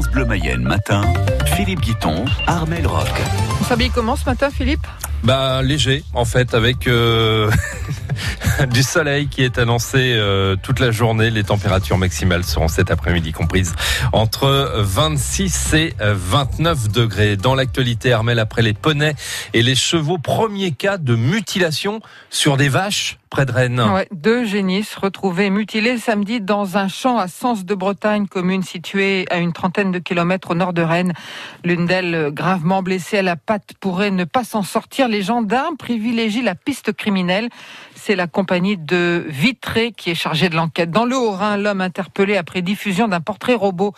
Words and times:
France 0.00 0.12
Bleu 0.12 0.24
Mayenne 0.24 0.62
matin, 0.62 1.02
Philippe 1.44 1.80
Guiton, 1.80 2.24
Armel 2.46 2.86
Rock. 2.86 3.10
On 3.60 3.64
s'habille 3.64 3.90
comment 3.90 4.16
ce 4.16 4.24
matin, 4.24 4.48
Philippe? 4.50 4.86
Bah 5.24 5.60
léger, 5.62 6.04
en 6.14 6.24
fait, 6.24 6.54
avec 6.54 6.86
euh, 6.86 7.50
du 8.70 8.82
soleil 8.82 9.28
qui 9.28 9.42
est 9.42 9.58
annoncé 9.58 10.14
euh, 10.16 10.56
toute 10.62 10.80
la 10.80 10.90
journée. 10.90 11.28
Les 11.28 11.44
températures 11.44 11.98
maximales 11.98 12.44
seront 12.44 12.68
cet 12.68 12.90
après-midi 12.90 13.32
comprises 13.32 13.74
entre 14.14 14.72
26 14.78 15.74
et 15.74 15.94
29 16.00 16.88
degrés. 16.88 17.36
Dans 17.36 17.54
l'actualité, 17.54 18.14
Armel, 18.14 18.38
après 18.38 18.62
les 18.62 18.72
poneys 18.72 19.14
et 19.52 19.62
les 19.62 19.74
chevaux, 19.74 20.16
premier 20.16 20.72
cas 20.72 20.96
de 20.96 21.14
mutilation 21.14 22.00
sur 22.30 22.56
des 22.56 22.70
vaches 22.70 23.19
près 23.30 23.46
de 23.46 23.52
Rennes. 23.52 23.80
Ouais, 23.80 24.08
deux 24.12 24.44
génisses 24.44 24.96
retrouvés 24.96 25.50
mutilés 25.50 25.98
samedi 25.98 26.40
dans 26.40 26.76
un 26.76 26.88
champ 26.88 27.16
à 27.16 27.28
Sens 27.28 27.64
de 27.64 27.74
Bretagne, 27.74 28.26
commune 28.26 28.62
située 28.62 29.24
à 29.30 29.38
une 29.38 29.52
trentaine 29.52 29.92
de 29.92 30.00
kilomètres 30.00 30.50
au 30.50 30.54
nord 30.54 30.72
de 30.72 30.82
Rennes. 30.82 31.14
L'une 31.64 31.86
d'elles, 31.86 32.30
gravement 32.32 32.82
blessée 32.82 33.18
à 33.18 33.22
la 33.22 33.36
patte, 33.36 33.74
pourrait 33.78 34.10
ne 34.10 34.24
pas 34.24 34.44
s'en 34.44 34.62
sortir. 34.62 35.08
Les 35.08 35.22
gendarmes 35.22 35.76
privilégient 35.76 36.42
la 36.42 36.56
piste 36.56 36.92
criminelle. 36.92 37.48
C'est 38.02 38.16
la 38.16 38.26
compagnie 38.26 38.78
de 38.78 39.26
Vitré 39.28 39.92
qui 39.92 40.08
est 40.08 40.14
chargée 40.14 40.48
de 40.48 40.56
l'enquête. 40.56 40.90
Dans 40.90 41.04
le 41.04 41.18
Haut-Rhin, 41.18 41.58
l'homme 41.58 41.82
interpellé 41.82 42.38
après 42.38 42.62
diffusion 42.62 43.08
d'un 43.08 43.20
portrait 43.20 43.52
robot 43.52 43.92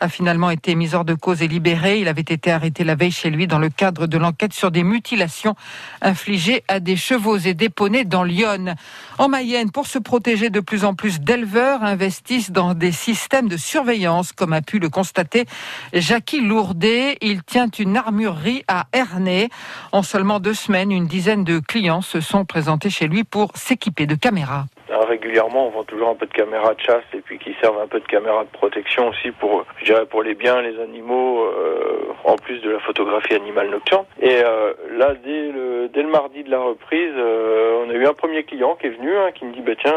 a 0.00 0.08
finalement 0.08 0.50
été 0.50 0.76
mis 0.76 0.94
hors 0.94 1.04
de 1.04 1.14
cause 1.14 1.42
et 1.42 1.48
libéré. 1.48 1.98
Il 1.98 2.06
avait 2.06 2.20
été 2.20 2.52
arrêté 2.52 2.84
la 2.84 2.94
veille 2.94 3.10
chez 3.10 3.30
lui 3.30 3.48
dans 3.48 3.58
le 3.58 3.68
cadre 3.68 4.06
de 4.06 4.16
l'enquête 4.16 4.52
sur 4.52 4.70
des 4.70 4.84
mutilations 4.84 5.56
infligées 6.02 6.62
à 6.68 6.78
des 6.78 6.94
chevaux 6.94 7.36
et 7.36 7.54
des 7.54 7.68
dans 8.04 8.22
Lyon. 8.22 8.76
En 9.18 9.28
Mayenne, 9.28 9.72
pour 9.72 9.88
se 9.88 9.98
protéger 9.98 10.50
de 10.50 10.60
plus 10.60 10.84
en 10.84 10.94
plus 10.94 11.18
d'éleveurs, 11.18 11.82
investissent 11.82 12.52
dans 12.52 12.74
des 12.74 12.92
systèmes 12.92 13.48
de 13.48 13.56
surveillance, 13.56 14.30
comme 14.30 14.52
a 14.52 14.62
pu 14.62 14.78
le 14.78 14.88
constater 14.88 15.46
Jackie 15.92 16.42
Lourdet. 16.42 17.18
Il 17.22 17.42
tient 17.42 17.68
une 17.76 17.96
armurerie 17.96 18.62
à 18.68 18.86
Ernay. 18.92 19.48
En 19.90 20.04
seulement 20.04 20.38
deux 20.38 20.54
semaines, 20.54 20.92
une 20.92 21.08
dizaine 21.08 21.42
de 21.42 21.58
clients 21.58 22.02
se 22.02 22.20
sont 22.20 22.44
présentés 22.44 22.90
chez 22.90 23.08
lui 23.08 23.24
pour 23.24 23.47
s'équiper 23.54 24.06
de 24.06 24.14
caméras 24.14 24.66
régulièrement, 25.08 25.66
on 25.66 25.70
vend 25.70 25.84
toujours 25.84 26.08
un 26.08 26.14
peu 26.14 26.26
de 26.26 26.32
caméras 26.32 26.74
de 26.74 26.80
chasse 26.80 27.04
et 27.14 27.20
puis 27.20 27.38
qui 27.38 27.54
servent 27.60 27.80
un 27.80 27.86
peu 27.86 28.00
de 28.00 28.06
caméras 28.06 28.44
de 28.44 28.50
protection 28.50 29.08
aussi 29.08 29.30
pour, 29.32 29.64
je 29.82 29.94
pour 30.04 30.22
les 30.22 30.34
biens, 30.34 30.62
les 30.62 30.80
animaux, 30.80 31.44
euh, 31.44 32.12
en 32.24 32.36
plus 32.36 32.60
de 32.60 32.70
la 32.70 32.80
photographie 32.80 33.34
animale 33.34 33.70
nocturne. 33.70 34.04
Et 34.20 34.42
euh, 34.44 34.72
là, 34.90 35.14
dès 35.24 35.50
le, 35.50 35.88
dès 35.88 36.02
le 36.02 36.08
mardi 36.08 36.44
de 36.44 36.50
la 36.50 36.60
reprise, 36.60 37.12
euh, 37.16 37.84
on 37.84 37.90
a 37.90 37.94
eu 37.94 38.06
un 38.06 38.14
premier 38.14 38.44
client 38.44 38.76
qui 38.76 38.86
est 38.86 38.90
venu, 38.90 39.16
hein, 39.16 39.30
qui 39.34 39.44
me 39.44 39.52
dit, 39.52 39.60
bah 39.60 39.72
tiens, 39.80 39.96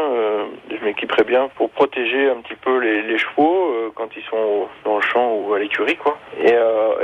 je 0.70 0.84
m'équiperai 0.86 1.24
bien 1.24 1.50
pour 1.56 1.70
protéger 1.70 2.30
un 2.30 2.42
petit 2.42 2.56
peu 2.56 2.78
les, 2.80 3.18
chevaux 3.18 3.92
quand 3.96 4.08
ils 4.16 4.24
sont 4.24 4.68
dans 4.86 4.96
le 4.96 5.02
champ 5.02 5.36
ou 5.36 5.54
à 5.54 5.60
l'écurie, 5.60 5.98
quoi. 5.98 6.18
Et, 6.44 6.56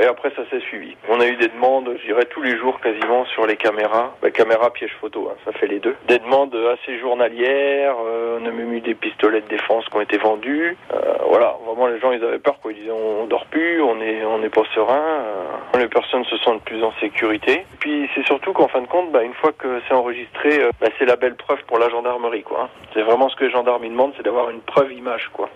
après, 0.08 0.30
ça 0.30 0.42
s'est 0.50 0.60
suivi. 0.60 0.96
On 1.08 1.20
a 1.20 1.26
eu 1.26 1.36
des 1.36 1.48
demandes, 1.48 1.94
je 2.00 2.06
dirais, 2.06 2.24
tous 2.24 2.42
les 2.42 2.56
jours 2.56 2.80
quasiment 2.80 3.24
sur 3.26 3.46
les 3.46 3.56
caméras, 3.56 4.16
bah, 4.22 4.30
caméra 4.30 4.72
piège 4.72 4.96
photo, 5.00 5.30
hein, 5.30 5.36
ça 5.44 5.52
fait 5.52 5.66
les 5.66 5.80
deux. 5.80 5.94
Des 6.08 6.18
demandes 6.18 6.56
assez 6.72 6.98
journalières 6.98 7.97
on 8.00 8.46
a 8.46 8.50
même 8.50 8.72
eu 8.72 8.80
des 8.80 8.94
pistolets 8.94 9.40
de 9.40 9.48
défense 9.48 9.84
qui 9.86 9.96
ont 9.96 10.00
été 10.00 10.18
vendus. 10.18 10.76
Euh, 10.92 11.14
voilà, 11.28 11.56
vraiment 11.66 11.86
les 11.86 11.98
gens 12.00 12.12
ils 12.12 12.22
avaient 12.22 12.38
peur 12.38 12.58
quoi. 12.60 12.72
Ils 12.72 12.78
disaient 12.78 12.90
on, 12.90 13.26
dort 13.26 13.46
plus, 13.46 13.80
on 13.82 14.00
est 14.00 14.24
on 14.24 14.38
n'est 14.38 14.48
pas 14.48 14.62
serein. 14.74 14.94
Euh, 14.94 15.78
les 15.78 15.88
personnes 15.88 16.24
se 16.24 16.36
sentent 16.38 16.62
plus 16.62 16.82
en 16.82 16.92
sécurité. 17.00 17.64
Puis 17.80 18.08
c'est 18.14 18.24
surtout 18.26 18.52
qu'en 18.52 18.68
fin 18.68 18.80
de 18.80 18.86
compte, 18.86 19.12
bah, 19.12 19.22
une 19.22 19.34
fois 19.34 19.52
que 19.52 19.80
c'est 19.86 19.94
enregistré, 19.94 20.60
bah, 20.80 20.88
c'est 20.98 21.06
la 21.06 21.16
belle 21.16 21.36
preuve 21.36 21.62
pour 21.66 21.78
la 21.78 21.88
gendarmerie 21.88 22.42
quoi. 22.42 22.62
Hein. 22.64 22.68
C'est 22.94 23.02
vraiment 23.02 23.28
ce 23.28 23.36
que 23.36 23.44
les 23.44 23.50
gendarmes 23.50 23.88
demandent, 23.88 24.12
c'est 24.16 24.24
d'avoir 24.24 24.50
une 24.50 24.60
preuve 24.60 24.92
image 24.92 25.30
quoi, 25.32 25.48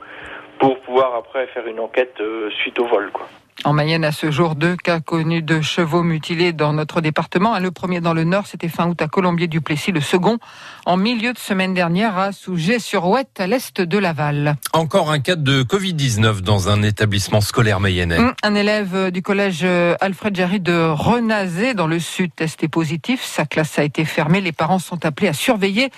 pour 0.59 0.79
pouvoir 0.81 1.15
après 1.15 1.47
faire 1.48 1.67
une 1.67 1.81
enquête 1.81 2.20
suite 2.51 2.79
au 2.79 2.87
vol 2.87 3.11
quoi. 3.13 3.27
En 3.64 3.72
Mayenne, 3.72 4.05
à 4.05 4.11
ce 4.11 4.31
jour, 4.33 4.56
deux 4.56 4.77
cas 4.77 4.98
connus 4.98 5.42
de 5.42 5.61
chevaux 5.61 6.03
mutilés 6.03 6.53
dans 6.53 6.72
notre 6.72 7.00
département. 7.00 7.56
Le 7.61 7.70
premier 7.70 8.00
dans 8.00 8.12
le 8.12 8.25
nord, 8.25 8.47
c'était 8.48 8.69
fin 8.69 8.89
août 8.89 9.00
à 9.00 9.06
Colombier-du-Plessis. 9.06 9.92
Le 9.92 10.00
second, 10.00 10.39
en 10.84 10.96
milieu 10.96 11.33
de 11.33 11.39
semaine 11.39 11.73
dernière, 11.73 12.18
à 12.18 12.33
Souget-sur-Ouette, 12.33 13.39
à 13.39 13.46
l'est 13.46 13.80
de 13.80 13.98
Laval. 13.98 14.57
Encore 14.73 15.12
un 15.12 15.20
cas 15.20 15.36
de 15.36 15.62
Covid-19 15.62 16.41
dans 16.41 16.70
un 16.70 16.83
établissement 16.83 17.41
scolaire 17.41 17.79
mayennais. 17.79 18.18
Hum, 18.18 18.35
un 18.42 18.55
élève 18.57 19.12
du 19.12 19.23
collège 19.23 19.61
euh, 19.62 19.95
Alfred 20.01 20.35
Jarry 20.35 20.58
de 20.58 20.89
Renazé, 20.91 21.74
dans 21.74 21.86
le 21.86 22.01
sud, 22.01 22.35
testé 22.35 22.67
positif. 22.67 23.23
Sa 23.23 23.45
classe 23.45 23.79
a 23.79 23.85
été 23.85 24.05
fermée. 24.05 24.41
Les 24.41 24.52
parents 24.52 24.80
sont 24.80 25.05
appelés 25.05 25.29
à 25.29 25.35
surveiller 25.35 25.91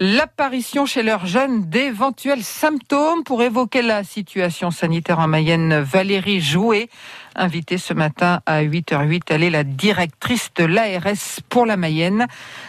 l'apparition 0.00 0.86
chez 0.86 1.02
leurs 1.02 1.26
jeunes 1.26 1.68
d'éventuels 1.68 2.44
symptômes 2.44 3.24
pour 3.24 3.42
évoquer 3.42 3.82
la 3.82 4.04
situation 4.04 4.70
sanitaire 4.70 5.18
en 5.18 5.26
Mayenne. 5.26 5.80
Valérie 5.80 6.40
Jouet, 6.40 6.88
invitée 7.34 7.78
ce 7.78 7.94
matin 7.94 8.40
à 8.46 8.62
8h08, 8.62 9.22
elle 9.30 9.42
est 9.42 9.50
la 9.50 9.64
directrice 9.64 10.50
de 10.54 10.64
l'ARS 10.64 11.40
pour 11.48 11.66
la 11.66 11.76
Mayenne. 11.76 12.26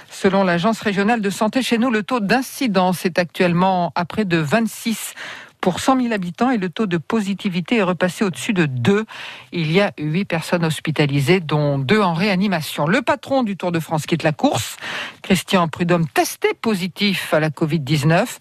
Selon 0.09 0.43
l'agence 0.43 0.81
régionale 0.81 1.21
de 1.21 1.29
santé 1.29 1.61
chez 1.61 1.77
nous, 1.77 1.91
le 1.91 2.03
taux 2.03 2.19
d'incidence 2.19 3.05
est 3.05 3.19
actuellement 3.19 3.91
à 3.95 4.05
près 4.05 4.25
de 4.25 4.37
26 4.37 5.13
pour 5.61 5.79
100 5.79 6.01
000 6.01 6.13
habitants 6.13 6.49
et 6.49 6.57
le 6.57 6.69
taux 6.69 6.85
de 6.85 6.97
positivité 6.97 7.77
est 7.77 7.83
repassé 7.83 8.23
au-dessus 8.23 8.53
de 8.53 8.65
2. 8.65 9.05
Il 9.51 9.71
y 9.71 9.81
a 9.81 9.91
8 9.97 10.25
personnes 10.25 10.65
hospitalisées, 10.65 11.39
dont 11.39 11.77
2 11.79 12.01
en 12.01 12.13
réanimation. 12.13 12.87
Le 12.87 13.01
patron 13.01 13.43
du 13.43 13.57
Tour 13.57 13.71
de 13.71 13.79
France 13.79 14.05
quitte 14.05 14.23
la 14.23 14.31
course, 14.31 14.77
Christian 15.21 15.67
Prudhomme, 15.67 16.07
testé 16.07 16.49
positif 16.53 17.33
à 17.33 17.39
la 17.39 17.49
Covid-19. 17.49 18.37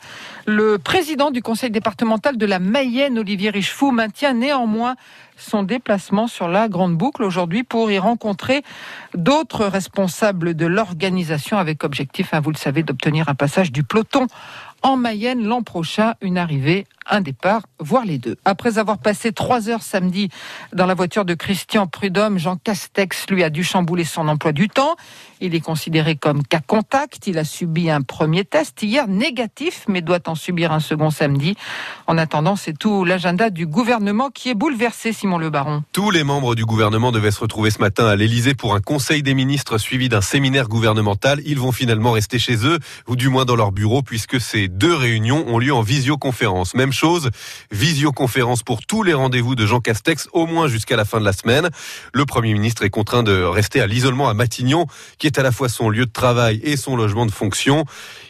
Le 0.47 0.79
président 0.79 1.31
du 1.31 1.43
conseil 1.43 1.71
départemental 1.71 2.37
de 2.37 2.47
la 2.47 2.59
Mayenne, 2.59 3.19
Olivier 3.19 3.51
Richefou, 3.51 3.91
maintient 3.91 4.33
néanmoins 4.33 4.97
son 5.37 5.63
déplacement 5.63 6.27
sur 6.27 6.49
la 6.49 6.69
Grande 6.69 6.97
Boucle 6.97 7.23
aujourd'hui 7.23 7.63
pour 7.63 7.91
y 7.91 7.99
rencontrer 7.99 8.63
d'autres 9.15 9.67
responsables 9.67 10.55
de 10.55 10.67
l'organisation 10.67 11.59
avec 11.59 11.85
objectif, 11.85 12.35
hein, 12.35 12.41
vous 12.41 12.51
le 12.51 12.57
savez, 12.57 12.83
d'obtenir 12.83 13.29
un 13.29 13.35
passage 13.35 13.71
du 13.71 13.85
peloton 13.85 14.27
en 14.83 14.97
Mayenne 14.97 15.45
l'an 15.45 15.63
prochain, 15.63 16.15
une 16.21 16.39
arrivée, 16.39 16.87
un 17.11 17.21
départ, 17.21 17.63
voire 17.81 18.05
les 18.05 18.19
deux. 18.19 18.37
Après 18.45 18.79
avoir 18.79 18.99
passé 18.99 19.33
trois 19.33 19.69
heures 19.69 19.83
samedi 19.83 20.29
dans 20.73 20.87
la 20.87 20.95
voiture 20.95 21.25
de 21.25 21.35
Christian 21.35 21.87
Prudhomme, 21.87 22.39
Jean 22.39 22.57
Castex 22.57 23.27
lui 23.31 23.43
a 23.43 23.51
dû 23.51 23.65
chambouler 23.65 24.05
son 24.05 24.29
emploi 24.29 24.53
du 24.53 24.69
temps. 24.69 24.97
Il 25.41 25.55
est 25.55 25.61
considéré 25.61 26.17
comme 26.17 26.43
cas 26.43 26.61
contact. 26.61 27.27
Il 27.27 27.39
a 27.39 27.45
subi 27.45 27.91
un 27.91 28.03
premier 28.03 28.45
test 28.45 28.83
hier 28.83 29.09
négatif, 29.09 29.85
mais 29.89 30.03
doit 30.03 30.29
en 30.29 30.35
subir 30.35 30.73
un 30.73 30.81
second 30.81 31.11
samedi. 31.11 31.57
En 32.07 32.19
attendant, 32.19 32.57
c'est 32.57 32.77
tout 32.77 33.05
l'agenda 33.05 33.51
du 33.51 33.67
gouvernement 33.67 34.31
qui 34.31 34.51
est 34.51 34.55
bouleversé, 34.55 35.13
Simon 35.13 35.39
Le 35.39 35.51
Baron. 35.51 35.85
Tous 35.93 36.11
les 36.11 36.25
membres 36.25 36.55
du 36.55 36.65
gouvernement 36.65 37.13
devaient 37.13 37.31
se 37.31 37.41
retrouver 37.41 37.71
ce 37.71 37.79
matin 37.79 38.07
à 38.07 38.17
l'Elysée 38.17 38.55
pour 38.55 38.75
un 38.75 38.81
conseil 38.81 39.23
des 39.23 39.35
ministres 39.35 39.79
suivi 39.79 40.09
d'un 40.09 40.21
séminaire 40.21 40.69
gouvernemental. 40.69 41.41
Ils 41.47 41.59
vont 41.59 41.73
finalement 41.73 42.13
rester 42.13 42.39
chez 42.39 42.67
eux, 42.67 42.79
ou 43.07 43.17
du 43.17 43.29
moins 43.29 43.45
dans 43.45 43.57
leur 43.57 43.73
bureau, 43.73 44.03
puisque 44.03 44.41
c'est 44.41 44.68
deux 44.69 44.95
réunions 44.95 45.45
ont 45.49 45.59
lieu 45.59 45.75
en 45.75 45.83
visioconférence. 45.83 46.75
Même 46.75 46.93
chose, 46.93 47.31
visioconférence 47.71 48.63
pour 48.63 48.81
tous 48.87 49.03
les 49.03 49.15
rendez-vous 49.15 49.55
de 49.55 49.67
Jean 49.67 49.81
Castex, 49.81 50.29
au 50.33 50.47
moins 50.47 50.69
jusqu'à 50.69 50.97
la 50.97 51.05
fin 51.05 51.21
de 51.21 51.25
la 51.25 51.33
semaine. 51.33 51.71
Le 52.13 52.25
Premier 52.27 52.53
ministre 52.53 52.85
est 52.85 52.91
contraint 52.91 53.23
de 53.23 53.43
rester 53.43 53.81
à 53.81 53.87
l'isolement 53.87 54.29
à 54.29 54.35
Matignon, 54.35 54.87
qui 55.19 55.27
est 55.27 55.39
à 55.39 55.43
la 55.43 55.53
fois 55.53 55.69
son 55.69 55.89
lieu 55.89 56.07
de 56.07 56.13
travail 56.13 56.61
et 56.63 56.77
son 56.77 56.97
logement 56.97 57.27
de 57.27 57.31
fonction. 57.31 57.85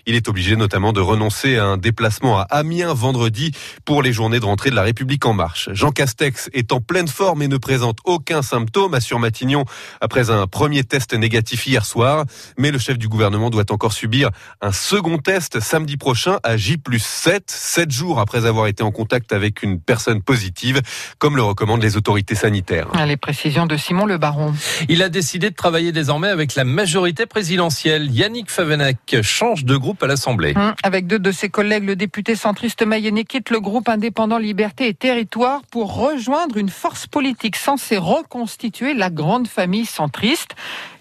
Il 0.06 0.15
est 0.15 0.28
obligé 0.28 0.56
notamment 0.56 0.93
de 0.93 1.00
renoncer 1.00 1.56
à 1.56 1.65
un 1.65 1.77
déplacement 1.77 2.38
à 2.38 2.43
Amiens 2.43 2.94
vendredi 2.94 3.53
pour 3.84 4.03
les 4.03 4.12
journées 4.12 4.41
de 4.41 4.44
rentrée 4.44 4.71
de 4.71 4.75
la 4.75 4.82
République 4.82 5.27
en 5.27 5.34
marche. 5.34 5.69
Jean 5.72 5.91
Castex 5.91 6.48
est 6.53 6.72
en 6.72 6.81
pleine 6.81 7.09
forme 7.09 7.43
et 7.43 7.48
ne 7.48 7.56
présente 7.59 7.98
aucun 8.04 8.43
symptôme, 8.43 8.94
assure 8.94 9.19
Matignon 9.19 9.65
après 10.00 10.31
un 10.31 10.47
premier 10.47 10.84
test 10.84 11.15
négatif 11.15 11.66
hier 11.66 11.84
soir. 11.84 12.25
Mais 12.56 12.71
le 12.71 12.78
chef 12.78 12.98
du 12.98 13.09
gouvernement 13.09 13.50
doit 13.50 13.71
encore 13.71 13.93
subir 13.93 14.31
un 14.60 14.72
second 14.72 15.19
test 15.19 15.60
samedi 15.60 15.97
prochain 15.97 16.28
à 16.43 16.56
J 16.56 16.78
7, 16.99 17.50
7 17.50 17.91
jours 17.91 18.21
après 18.21 18.47
avoir 18.47 18.66
été 18.66 18.83
en 18.83 18.91
contact 18.91 19.33
avec 19.33 19.62
une 19.62 19.81
personne 19.81 20.22
positive, 20.22 20.81
comme 21.19 21.37
le 21.37 21.43
recommandent 21.43 21.83
les 21.83 21.97
autorités 21.97 22.34
sanitaires. 22.34 22.89
Les 23.07 23.16
précisions 23.16 23.66
de 23.66 23.77
Simon 23.77 24.07
Le 24.07 24.19
Baron. 24.19 24.54
Il 24.89 25.03
a 25.03 25.09
décidé 25.09 25.51
de 25.51 25.54
travailler 25.54 25.92
désormais 25.92 26.28
avec 26.28 26.54
la 26.54 26.65
majorité 26.65 27.27
présidentielle. 27.27 28.10
Yannick 28.10 28.51
Favenac 28.51 29.16
change 29.22 29.65
de 29.65 29.77
groupe 29.77 30.03
à 30.03 30.07
l'Assemblée. 30.07 30.54
Hum, 30.57 30.75
avec 30.83 31.07
deux 31.07 31.19
de 31.19 31.33
ses 31.33 31.48
collègues, 31.48 31.84
le 31.84 31.97
député 31.97 32.34
centriste 32.34 32.84
mayennais 32.84 33.24
quitte 33.24 33.51
le 33.51 33.60
groupe 33.60 33.89
indépendant 33.89 34.39
Liberté 34.39 34.89
et 34.89 34.95
Territoire 34.95 35.63
pour 35.71 35.95
rejoindre 35.97 36.57
une 36.57 36.69
force 36.69 37.07
politique 37.07 37.57
censée 37.57 37.97
reconstituer 37.97 38.95
la 38.95 39.10
grande 39.10 39.48
famille 39.48 39.86
centriste. 39.86 40.54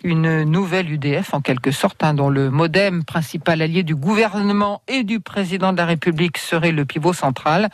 Une 0.03 0.43
nouvelle 0.43 0.91
UDF 0.91 1.33
en 1.33 1.41
quelque 1.41 1.71
sorte, 1.71 2.03
hein, 2.03 2.13
dont 2.13 2.29
le 2.29 2.49
modem 2.49 3.03
principal 3.03 3.61
allié 3.61 3.83
du 3.83 3.95
gouvernement 3.95 4.81
et 4.87 5.03
du 5.03 5.16
président 5.19 5.73
de 5.73 5.77
la 5.77 5.85
République 5.85 6.37
serait 6.37 6.71
le 6.71 6.85
pivot 6.85 7.13
central. 7.13 7.69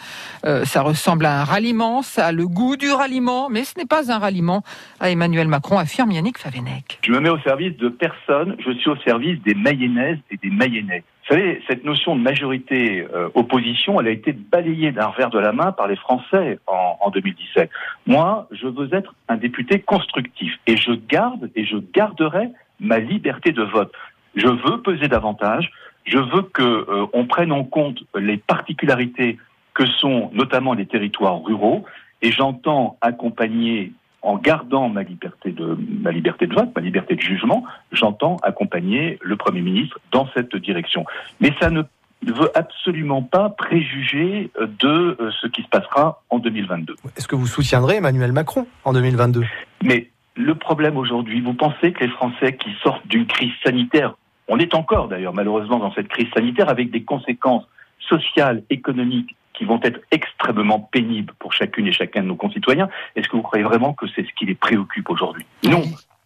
Euh, 0.46 0.66
ça 0.66 0.82
ressemble 0.82 1.26
à 1.26 1.42
un 1.42 1.44
ralliement, 1.44 2.02
ça 2.02 2.28
a 2.28 2.32
le 2.32 2.48
goût 2.48 2.78
du 2.78 2.92
ralliement, 2.92 3.50
mais 3.50 3.64
ce 3.64 3.78
n'est 3.78 3.86
pas 3.86 4.12
un 4.12 4.20
ralliement, 4.20 4.64
à 5.00 5.10
Emmanuel 5.10 5.48
Macron, 5.48 5.78
affirme 5.78 6.12
Yannick 6.12 6.38
Favenec. 6.38 7.00
Je 7.04 7.12
me 7.12 7.20
mets 7.20 7.30
au 7.30 7.40
service 7.40 7.76
de 7.78 7.90
personne, 7.90 8.56
je 8.60 8.72
suis 8.72 8.90
au 8.90 8.98
service 8.98 9.42
des 9.44 9.54
Mayennaises 9.54 10.20
et 10.32 10.38
des 10.38 10.50
Mayennais. 10.50 11.04
Vous 11.24 11.36
savez, 11.36 11.62
cette 11.68 11.86
notion 11.86 12.18
de 12.18 12.22
majorité 12.22 13.08
euh, 13.14 13.30
opposition, 13.34 14.00
elle 14.02 14.08
a 14.08 14.12
été 14.12 14.34
balayée 14.34 14.92
d'un 14.92 15.08
revers 15.08 15.30
de 15.30 15.40
la 15.40 15.54
main 15.54 15.72
par 15.72 15.88
les 15.88 15.96
Français 15.96 16.60
en, 16.68 16.98
en 17.00 17.10
2017. 17.12 17.70
Moi, 18.08 18.48
je 18.52 18.68
veux 18.68 18.94
être 18.94 19.16
un 19.30 19.38
député 19.38 19.80
constructif 19.80 20.54
et 20.68 20.76
je 20.76 20.92
garde 20.92 21.50
et 21.56 21.66
je 21.66 21.78
garderai 21.78 22.50
ma 22.82 23.00
liberté 23.00 23.54
de 23.54 23.64
vote. 23.64 23.94
Je 24.36 24.48
veux 24.48 24.82
peser 24.82 25.08
davantage. 25.08 25.72
Je 26.06 26.18
veux 26.18 26.44
que 26.44 26.62
euh, 26.62 27.06
on 27.14 27.26
prenne 27.26 27.52
en 27.52 27.64
compte 27.64 28.04
les 28.16 28.38
particularités 28.38 29.38
que 29.74 29.86
sont 29.86 30.30
notamment 30.34 30.74
les 30.74 30.86
territoires 30.86 31.42
ruraux 31.42 31.86
et 32.22 32.32
j'entends 32.32 32.98
accompagner 33.02 33.92
en 34.22 34.38
gardant 34.38 34.88
ma 34.88 35.04
liberté 35.04 35.52
de 35.52 35.78
ma 36.02 36.12
liberté 36.12 36.48
de 36.48 36.54
vote, 36.54 36.70
ma 36.76 36.82
liberté 36.82 37.16
de 37.16 37.22
jugement, 37.22 37.66
j'entends 37.92 38.38
accompagner 38.44 39.20
le 39.22 39.36
Premier 39.36 39.62
ministre 39.62 40.00
dans 40.12 40.28
cette 40.34 40.56
direction. 40.56 41.06
Mais 41.42 41.54
ça 41.60 41.70
ne 41.70 41.82
veut 42.26 42.52
absolument 42.56 43.22
pas 43.22 43.50
préjuger 43.50 44.50
de 44.80 45.18
euh, 45.20 45.32
ce 45.42 45.48
qui 45.48 45.62
se 45.62 45.68
passera 45.68 46.24
en 46.30 46.40
2022. 46.40 46.96
Est-ce 47.18 47.28
que 47.28 47.36
vous 47.36 47.48
soutiendrez 47.48 47.98
Emmanuel 47.98 48.32
Macron 48.32 48.66
en 48.86 48.94
2022 48.94 49.44
Mais 49.84 50.10
le 50.36 50.56
problème 50.56 50.98
aujourd'hui, 50.98 51.42
vous 51.42 51.54
pensez 51.54 51.92
que 51.92 52.04
les 52.04 52.10
Français 52.10 52.56
qui 52.56 52.70
sortent 52.82 53.06
d'une 53.08 53.28
crise 53.28 53.52
sanitaire, 53.64 54.16
on 54.48 54.60
est 54.60 54.74
encore 54.74 55.08
d'ailleurs 55.08 55.34
malheureusement 55.34 55.80
dans 55.80 55.94
cette 55.94 56.08
crise 56.08 56.28
sanitaire 56.34 56.70
avec 56.70 56.92
des 56.92 57.04
conséquences 57.04 57.66
sociales, 58.00 58.64
économiques 58.70 59.36
qui 59.54 59.66
vont 59.66 59.80
être 59.84 60.00
extrêmement 60.12 60.80
pénibles 60.80 61.34
pour 61.40 61.54
chacune 61.54 61.88
et 61.88 61.92
chacun 61.92 62.22
de 62.22 62.28
nos 62.28 62.36
concitoyens. 62.36 62.90
Est-ce 63.16 63.30
que 63.30 63.36
vous 63.36 63.44
croyez 63.44 63.64
vraiment 63.64 63.94
que 63.94 64.08
c'est 64.16 64.24
ce 64.24 64.34
qui 64.36 64.46
les 64.46 64.56
préoccupe 64.56 65.10
aujourd'hui? 65.10 65.46
Non. 65.64 65.84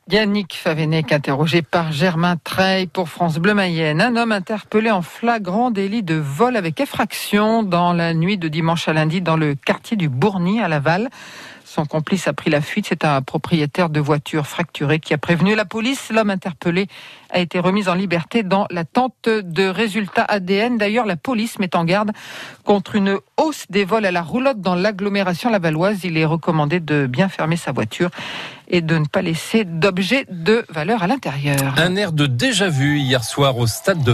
Yannick 0.09 0.53
Favenec, 0.53 1.11
interrogé 1.11 1.61
par 1.61 1.91
Germain 1.91 2.37
Treille 2.41 2.87
pour 2.87 3.09
France 3.09 3.39
Bleu 3.39 3.53
Mayenne. 3.53 3.99
Un 3.99 4.15
homme 4.15 4.31
interpellé 4.31 4.89
en 4.89 5.01
flagrant 5.01 5.69
délit 5.69 6.01
de 6.01 6.15
vol 6.15 6.55
avec 6.55 6.79
effraction 6.79 7.61
dans 7.61 7.91
la 7.91 8.13
nuit 8.13 8.37
de 8.37 8.47
dimanche 8.47 8.87
à 8.87 8.93
lundi 8.93 9.19
dans 9.19 9.35
le 9.35 9.55
quartier 9.55 9.97
du 9.97 10.07
Bourny 10.07 10.61
à 10.61 10.69
Laval. 10.69 11.09
Son 11.67 11.85
complice 11.85 12.29
a 12.29 12.33
pris 12.33 12.49
la 12.49 12.61
fuite. 12.61 12.85
C'est 12.87 13.03
un 13.03 13.21
propriétaire 13.21 13.89
de 13.89 13.99
voiture 13.99 14.47
fracturée 14.47 14.99
qui 14.99 15.13
a 15.13 15.17
prévenu 15.17 15.53
la 15.53 15.65
police. 15.65 16.09
L'homme 16.13 16.29
interpellé 16.29 16.87
a 17.29 17.39
été 17.39 17.59
remis 17.59 17.89
en 17.89 17.93
liberté 17.93 18.41
dans 18.41 18.67
l'attente 18.71 19.27
de 19.27 19.67
résultats 19.67 20.23
ADN. 20.23 20.77
D'ailleurs, 20.77 21.05
la 21.05 21.17
police 21.17 21.59
met 21.59 21.75
en 21.75 21.83
garde 21.83 22.11
contre 22.63 22.95
une 22.95 23.19
hausse 23.35 23.65
des 23.69 23.83
vols 23.83 24.05
à 24.05 24.11
la 24.11 24.21
roulotte 24.21 24.61
dans 24.61 24.75
l'agglomération 24.75 25.49
lavalloise. 25.49 26.05
Il 26.05 26.17
est 26.17 26.23
recommandé 26.23 26.79
de 26.79 27.05
bien 27.05 27.27
fermer 27.27 27.57
sa 27.57 27.73
voiture 27.73 28.11
et 28.69 28.81
de 28.81 28.97
ne 28.97 29.05
pas 29.05 29.21
laisser 29.21 29.63
d'objets 29.65 30.25
de 30.29 30.65
valeur 30.69 31.03
à 31.03 31.07
l'intérieur. 31.07 31.75
Un 31.77 31.95
air 31.95 32.11
de 32.11 32.27
déjà 32.27 32.69
vu 32.69 32.99
hier 32.99 33.23
soir 33.23 33.57
au 33.57 33.67
stade 33.67 34.03
de 34.03 34.13